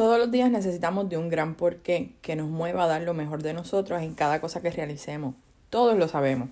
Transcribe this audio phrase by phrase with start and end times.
[0.00, 3.42] Todos los días necesitamos de un gran porqué que nos mueva a dar lo mejor
[3.42, 5.34] de nosotros en cada cosa que realicemos.
[5.68, 6.48] Todos lo sabemos.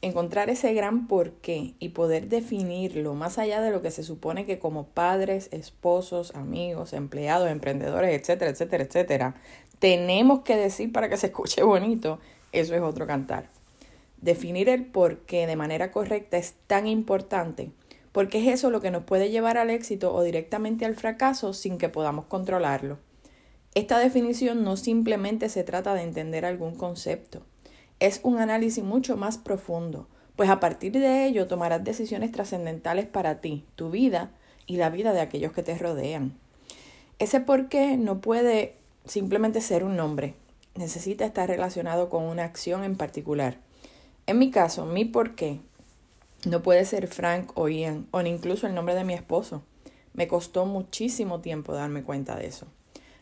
[0.00, 4.58] Encontrar ese gran porqué y poder definirlo más allá de lo que se supone que
[4.58, 9.34] como padres, esposos, amigos, empleados, emprendedores, etcétera, etcétera, etcétera,
[9.78, 12.18] tenemos que decir para que se escuche bonito,
[12.52, 13.50] eso es otro cantar.
[14.22, 17.72] Definir el porqué de manera correcta es tan importante
[18.12, 21.78] porque es eso lo que nos puede llevar al éxito o directamente al fracaso sin
[21.78, 22.98] que podamos controlarlo.
[23.74, 27.42] Esta definición no simplemente se trata de entender algún concepto,
[28.00, 33.42] es un análisis mucho más profundo, pues a partir de ello tomarás decisiones trascendentales para
[33.42, 34.30] ti, tu vida
[34.66, 36.32] y la vida de aquellos que te rodean.
[37.18, 40.34] Ese por qué no puede simplemente ser un nombre,
[40.74, 43.58] necesita estar relacionado con una acción en particular.
[44.26, 45.60] En mi caso, mi por qué
[46.44, 49.62] no puede ser Frank o Ian, o incluso el nombre de mi esposo.
[50.14, 52.66] Me costó muchísimo tiempo darme cuenta de eso.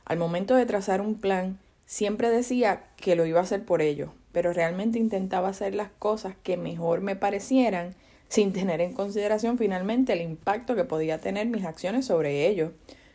[0.05, 4.13] Al momento de trazar un plan, siempre decía que lo iba a hacer por ello,
[4.33, 7.95] pero realmente intentaba hacer las cosas que mejor me parecieran
[8.29, 12.73] sin tener en consideración finalmente el impacto que podía tener mis acciones sobre ello.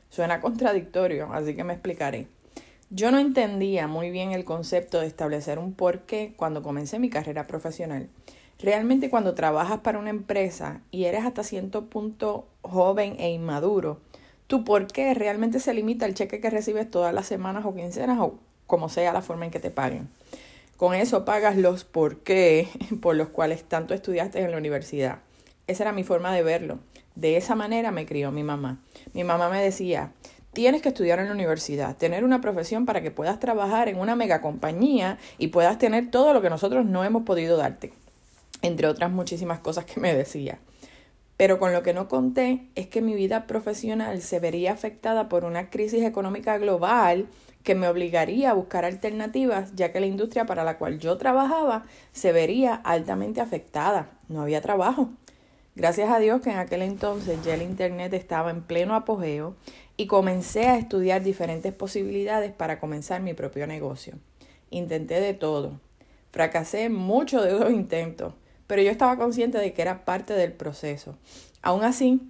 [0.10, 2.28] Suena contradictorio, así que me explicaré.
[2.90, 7.48] Yo no entendía muy bien el concepto de establecer un porqué cuando comencé mi carrera
[7.48, 8.10] profesional.
[8.64, 14.00] Realmente cuando trabajas para una empresa y eres hasta cierto punto joven e inmaduro,
[14.48, 18.18] tu por qué realmente se limita al cheque que recibes todas las semanas o quincenas
[18.22, 20.08] o como sea la forma en que te paguen.
[20.78, 22.70] Con eso pagas los por qué
[23.02, 25.20] por los cuales tanto estudiaste en la universidad.
[25.68, 26.80] Esa era mi forma de verlo.
[27.16, 28.80] De esa manera me crió mi mamá.
[29.14, 30.14] Mi mamá me decía,
[30.54, 34.16] tienes que estudiar en la universidad, tener una profesión para que puedas trabajar en una
[34.16, 37.92] mega compañía y puedas tener todo lo que nosotros no hemos podido darte
[38.64, 40.58] entre otras muchísimas cosas que me decía.
[41.38, 45.46] Pero con lo que no conté es que mi vida profesional se vería afectada por
[45.46, 47.28] una crisis económica global
[47.64, 51.84] que me obligaría a buscar alternativas, ya que la industria para la cual yo trabajaba
[52.12, 54.10] se vería altamente afectada.
[54.28, 55.10] No había trabajo.
[55.76, 59.56] Gracias a Dios que en aquel entonces ya el Internet estaba en pleno apogeo
[59.98, 64.16] y comencé a estudiar diferentes posibilidades para comenzar mi propio negocio.
[64.70, 65.80] Intenté de todo.
[66.32, 68.34] Fracasé mucho de esos intentos
[68.74, 71.16] pero yo estaba consciente de que era parte del proceso.
[71.62, 72.22] Aún así,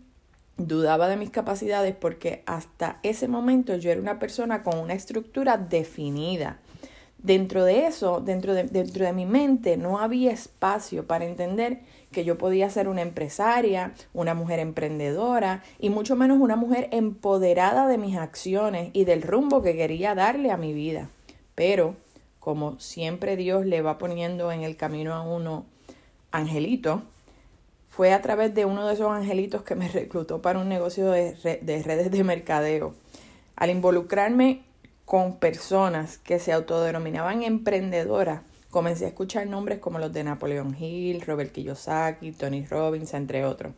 [0.58, 5.56] dudaba de mis capacidades porque hasta ese momento yo era una persona con una estructura
[5.56, 6.60] definida.
[7.18, 11.80] Dentro de eso, dentro de, dentro de mi mente, no había espacio para entender
[12.12, 17.88] que yo podía ser una empresaria, una mujer emprendedora y mucho menos una mujer empoderada
[17.88, 21.08] de mis acciones y del rumbo que quería darle a mi vida.
[21.56, 21.96] Pero,
[22.42, 25.68] como siempre Dios le va poniendo en el camino a uno
[26.34, 27.04] angelito,
[27.90, 31.36] fue a través de uno de esos angelitos que me reclutó para un negocio de,
[31.64, 32.96] redes de mercadeo.
[33.56, 34.64] Al involucrarme
[35.06, 41.22] con personas que se autodenominaban emprendedoras, comencé a escuchar nombres como los de Napoleon Hill,
[41.22, 43.74] Robert Kiyosaki, Tony Robbins, entre otros.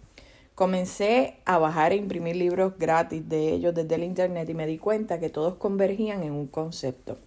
[0.56, 4.78] Comencé a bajar e imprimir libros gratis de ellos desde el internet y me di
[4.78, 7.18] cuenta que todos convergían en un concepto.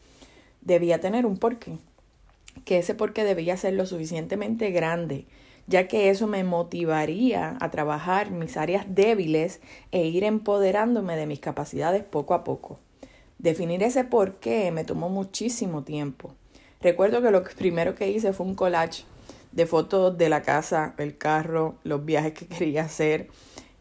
[0.62, 1.78] Debía tener un porqué
[2.64, 5.26] que ese porqué debía ser lo suficientemente grande,
[5.66, 9.60] ya que eso me motivaría a trabajar mis áreas débiles
[9.92, 12.78] e ir empoderándome de mis capacidades poco a poco.
[13.38, 16.34] Definir ese porqué me tomó muchísimo tiempo.
[16.80, 19.04] Recuerdo que lo primero que hice fue un collage
[19.52, 23.28] de fotos de la casa, el carro, los viajes que quería hacer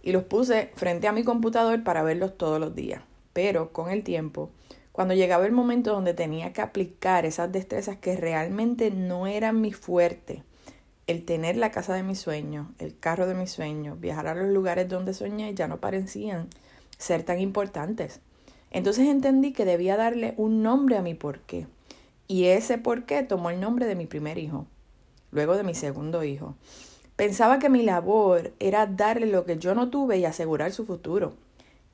[0.03, 3.01] y los puse frente a mi computador para verlos todos los días.
[3.33, 4.49] Pero con el tiempo
[4.97, 9.71] cuando llegaba el momento donde tenía que aplicar esas destrezas que realmente no eran mi
[9.71, 10.41] fuerte,
[11.05, 14.47] el tener la casa de mis sueños, el carro de mis sueños, viajar a los
[14.47, 16.47] lugares donde soñé ya no parecían
[16.97, 18.21] ser tan importantes.
[18.71, 21.67] Entonces entendí que debía darle un nombre a mi porqué.
[22.27, 24.65] Y ese porqué tomó el nombre de mi primer hijo,
[25.29, 26.55] luego de mi segundo hijo.
[27.15, 31.35] Pensaba que mi labor era darle lo que yo no tuve y asegurar su futuro.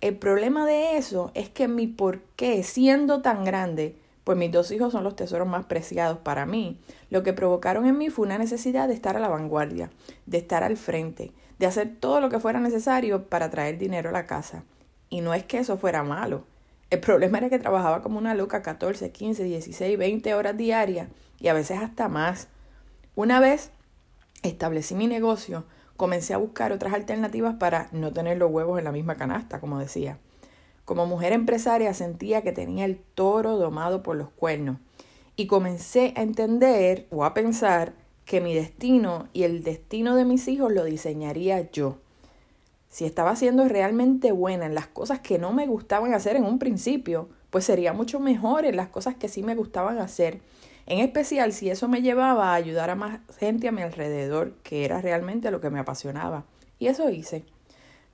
[0.03, 3.95] El problema de eso es que mi por qué, siendo tan grande,
[4.25, 6.77] pues mis dos hijos son los tesoros más preciados para mí,
[7.09, 9.91] lo que provocaron en mí fue una necesidad de estar a la vanguardia,
[10.25, 14.11] de estar al frente, de hacer todo lo que fuera necesario para traer dinero a
[14.11, 14.65] la casa.
[15.09, 16.43] Y no es que eso fuera malo.
[16.89, 21.07] El problema era que trabajaba como una loca 14, 15, 16, 20 horas diarias
[21.39, 22.49] y a veces hasta más.
[23.15, 23.71] Una vez
[24.41, 25.63] establecí mi negocio,
[25.97, 29.79] comencé a buscar otras alternativas para no tener los huevos en la misma canasta, como
[29.79, 30.17] decía.
[30.85, 34.77] Como mujer empresaria sentía que tenía el toro domado por los cuernos
[35.35, 37.93] y comencé a entender o a pensar
[38.25, 41.97] que mi destino y el destino de mis hijos lo diseñaría yo.
[42.89, 46.59] Si estaba siendo realmente buena en las cosas que no me gustaban hacer en un
[46.59, 50.41] principio, pues sería mucho mejor en las cosas que sí me gustaban hacer.
[50.85, 54.83] En especial si eso me llevaba a ayudar a más gente a mi alrededor, que
[54.83, 56.45] era realmente lo que me apasionaba.
[56.77, 57.45] Y eso hice.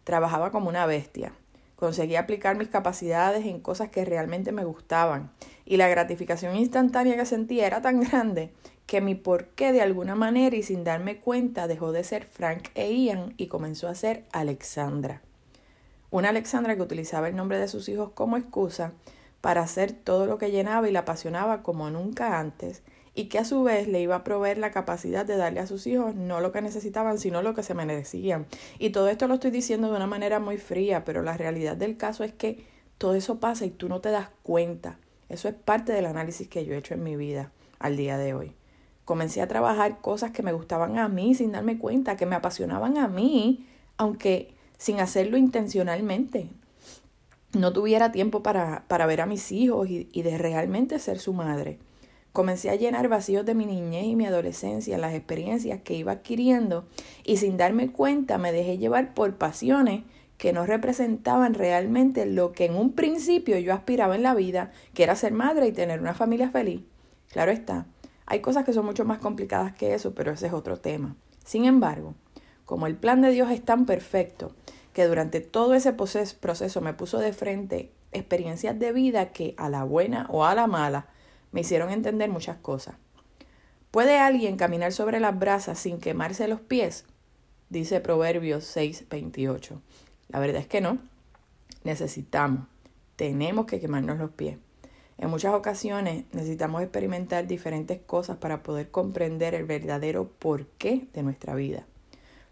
[0.04, 1.34] Trabajaba como una bestia.
[1.76, 5.32] Conseguí aplicar mis capacidades en cosas que realmente me gustaban.
[5.66, 8.52] Y la gratificación instantánea que sentía era tan grande
[8.86, 12.92] que mi porqué de alguna manera y sin darme cuenta dejó de ser Frank e
[12.92, 15.22] Ian y comenzó a ser Alexandra.
[16.12, 18.94] Una Alexandra que utilizaba el nombre de sus hijos como excusa
[19.42, 22.84] para hacer todo lo que llenaba y la apasionaba como nunca antes
[23.16, 25.88] y que a su vez le iba a proveer la capacidad de darle a sus
[25.88, 28.46] hijos no lo que necesitaban, sino lo que se merecían.
[28.78, 31.98] Y todo esto lo estoy diciendo de una manera muy fría, pero la realidad del
[31.98, 32.66] caso es que
[32.98, 35.00] todo eso pasa y tú no te das cuenta.
[35.28, 38.34] Eso es parte del análisis que yo he hecho en mi vida al día de
[38.34, 38.54] hoy.
[39.06, 42.98] Comencé a trabajar cosas que me gustaban a mí sin darme cuenta, que me apasionaban
[42.98, 46.50] a mí, aunque sin hacerlo intencionalmente.
[47.54, 51.34] No tuviera tiempo para, para ver a mis hijos y, y de realmente ser su
[51.34, 51.80] madre.
[52.32, 56.86] Comencé a llenar vacíos de mi niñez y mi adolescencia, las experiencias que iba adquiriendo
[57.26, 60.04] y sin darme cuenta me dejé llevar por pasiones
[60.38, 65.04] que no representaban realmente lo que en un principio yo aspiraba en la vida, que
[65.04, 66.82] era ser madre y tener una familia feliz.
[67.30, 67.88] Claro está,
[68.26, 71.18] hay cosas que son mucho más complicadas que eso, pero ese es otro tema.
[71.44, 72.14] Sin embargo,
[72.64, 74.56] como el plan de Dios es tan perfecto,
[74.94, 79.84] que durante todo ese proceso me puso de frente experiencias de vida que a la
[79.84, 81.08] buena o a la mala
[81.52, 82.96] me hicieron entender muchas cosas.
[83.92, 87.06] ¿Puede alguien caminar sobre las brasas sin quemarse los pies?
[87.70, 89.82] Dice Proverbios 6:28.
[90.30, 91.00] La verdad es que no.
[91.84, 92.68] Necesitamos,
[93.16, 94.58] tenemos que quemarnos los pies.
[95.18, 101.56] En muchas ocasiones necesitamos experimentar diferentes cosas para poder comprender el verdadero porqué de nuestra
[101.56, 101.86] vida.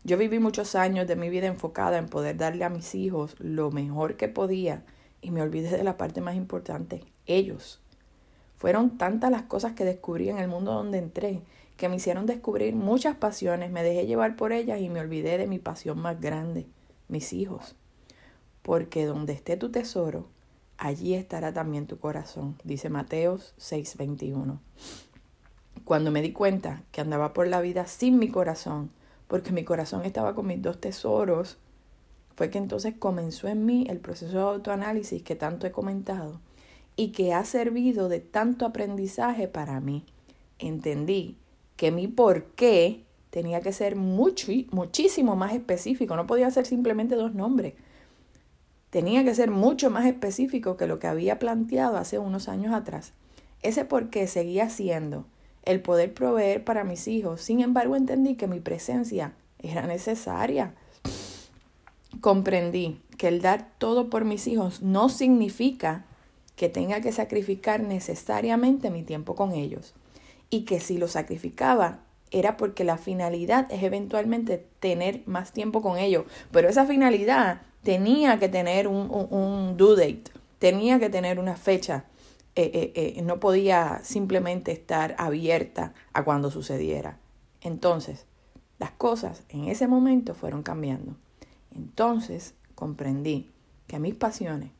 [0.08, 3.72] Yo viví muchos años de mi vida enfocada en poder darle a mis hijos lo
[3.72, 4.86] mejor que podía
[5.20, 7.82] y me olvidé de la parte más importante, ellos.
[8.56, 11.42] Fueron tantas las cosas que descubrí en el mundo donde entré
[11.76, 15.46] que me hicieron descubrir muchas pasiones, me dejé llevar por ellas y me olvidé de
[15.46, 16.68] mi pasión más grande,
[17.10, 17.76] mis hijos.
[18.62, 20.30] Porque donde esté tu tesoro,
[20.78, 24.62] allí estará también tu corazón, dice Mateos 6:21.
[25.84, 28.90] Cuando me di cuenta que andaba por la vida sin mi corazón,
[29.28, 31.58] porque mi corazón estaba con mis dos tesoros,
[32.36, 36.40] fue que entonces comenzó en mí el proceso de autoanálisis que tanto he comentado
[36.96, 40.06] y que ha servido de tanto aprendizaje para mí.
[40.60, 41.38] Entendí
[41.76, 47.16] que mi por qué tenía que ser mucho, muchísimo más específico, no podía ser simplemente
[47.16, 47.74] dos nombres
[48.90, 53.14] tenía que ser mucho más específico que lo que había planteado hace unos años atrás.
[53.62, 55.26] Ese por qué seguía siendo
[55.68, 57.42] el poder proveer para mis hijos.
[57.42, 60.74] Sin embargo, entendí que mi presencia era necesaria.
[62.22, 66.06] Comprendí que el dar todo por mis hijos no significa
[66.56, 69.94] que tenga que sacrificar necesariamente mi tiempo con ellos.
[70.50, 72.00] Y que si lo sacrificaba
[72.32, 76.26] era porque la finalidad es eventualmente tener más tiempo con ellos.
[76.52, 82.06] Pero esa finalidad tenía que tener un, un, due date, tenía que tener una fecha.
[82.60, 87.20] Eh, eh, eh, no podía simplemente estar abierta a cuando sucediera.
[87.62, 88.26] Entonces,
[88.80, 91.16] las cosas en ese momento fueron cambiando.
[91.76, 93.52] Entonces comprendí
[93.86, 94.72] que mis pasiones,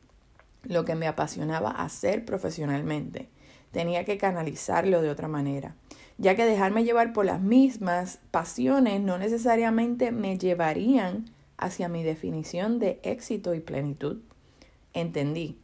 [0.64, 3.28] lo que me apasionaba hacer profesionalmente,
[3.70, 5.76] tenía que canalizarlo de otra manera,
[6.16, 12.80] ya que dejarme llevar por las mismas pasiones no necesariamente me llevarían hacia mi definición
[12.80, 14.18] de éxito y plenitud.
[14.94, 15.60] Entendí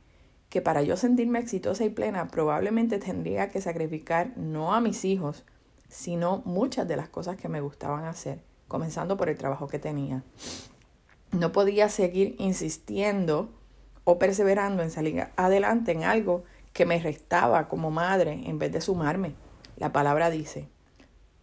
[0.54, 5.42] que para yo sentirme exitosa y plena probablemente tendría que sacrificar no a mis hijos,
[5.88, 10.23] sino muchas de las cosas que me gustaban hacer, comenzando por el trabajo que tenía.
[11.32, 13.50] No podía seguir insistiendo
[14.04, 18.80] o perseverando en salir adelante en algo que me restaba como madre en vez de
[18.80, 19.34] sumarme.
[19.76, 20.68] La palabra dice,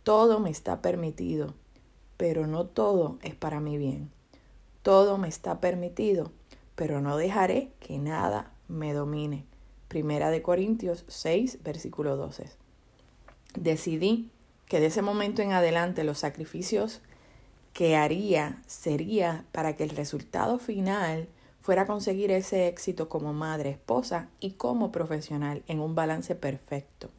[0.03, 1.53] todo me está permitido,
[2.15, 4.09] pero no todo es para mi bien.
[4.83, 6.31] Todo me está permitido,
[6.75, 9.45] pero no dejaré que nada me domine.
[9.87, 12.45] Primera de Corintios 6, versículo 12.
[13.55, 14.29] Decidí
[14.65, 17.01] que de ese momento en adelante los sacrificios
[17.73, 21.27] que haría sería para que el resultado final
[21.59, 27.09] fuera conseguir ese éxito como madre, esposa y como profesional en un balance perfecto.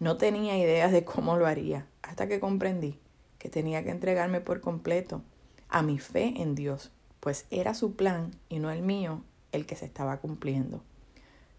[0.00, 2.98] No tenía ideas de cómo lo haría hasta que comprendí
[3.38, 5.20] que tenía que entregarme por completo
[5.68, 9.22] a mi fe en Dios, pues era su plan y no el mío
[9.52, 10.82] el que se estaba cumpliendo.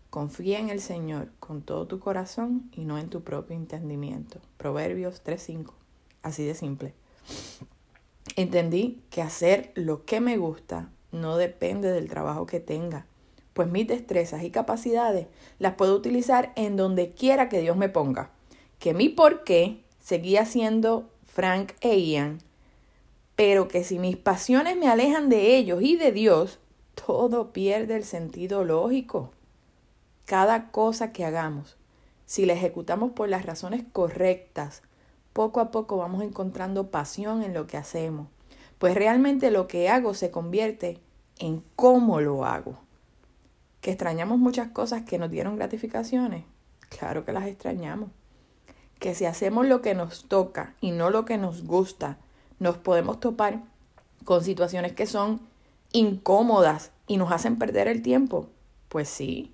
[0.09, 4.39] Confía en el Señor con todo tu corazón y no en tu propio entendimiento.
[4.57, 5.71] Proverbios 3.5.
[6.21, 6.93] Así de simple.
[8.35, 13.05] entendí que hacer lo que me gusta no depende del trabajo que tenga,
[13.53, 15.27] pues mis destrezas y capacidades
[15.59, 18.31] las puedo utilizar en donde quiera que Dios me ponga.
[18.79, 22.39] Que mi por qué seguía siendo Frank e Ian,
[23.35, 26.59] pero que si mis pasiones me alejan de ellos y de Dios,
[26.95, 29.31] todo pierde el sentido lógico.
[30.25, 31.77] Cada cosa que hagamos,
[32.25, 34.81] si la ejecutamos por las razones correctas,
[35.33, 38.27] poco a poco vamos encontrando pasión en lo que hacemos,
[38.77, 40.99] pues realmente lo que hago se convierte
[41.39, 42.77] en cómo lo hago.
[43.81, 46.45] Que extrañamos muchas cosas que nos dieron gratificaciones,
[46.89, 48.09] claro que las extrañamos.
[48.99, 52.17] Que si hacemos lo que nos toca y no lo que nos gusta,
[52.59, 53.61] nos podemos topar
[54.23, 55.41] con situaciones que son
[55.93, 58.49] incómodas y nos hacen perder el tiempo.
[58.89, 59.53] Pues sí,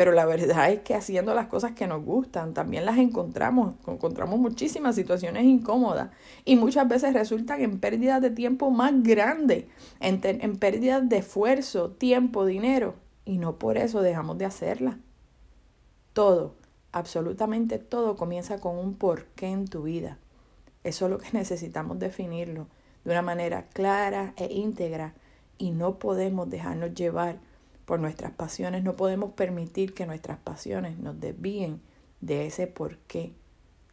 [0.00, 4.38] pero la verdad es que haciendo las cosas que nos gustan, también las encontramos, encontramos
[4.38, 6.08] muchísimas situaciones incómodas
[6.46, 9.66] y muchas veces resultan en pérdidas de tiempo más grandes,
[10.00, 12.94] en, pérdidas de esfuerzo, tiempo, dinero,
[13.26, 14.96] y no por eso dejamos de hacerlas.
[16.14, 16.54] Todo,
[16.92, 20.16] absolutamente todo comienza con un porqué en tu vida.
[20.82, 22.68] Eso es lo que necesitamos definirlo
[23.04, 25.12] de una manera clara e íntegra
[25.60, 27.38] y no podemos dejarnos llevar
[27.84, 31.82] por nuestras pasiones, no podemos permitir que nuestras pasiones nos desvíen
[32.22, 33.34] de ese porqué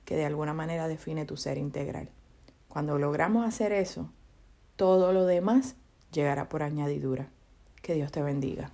[0.06, 2.10] que de alguna manera define tu ser integral.
[2.70, 4.10] Cuando logramos hacer eso,
[4.78, 5.76] todo lo demás
[6.14, 7.28] llegará por añadidura.
[7.82, 8.72] Que Dios te bendiga.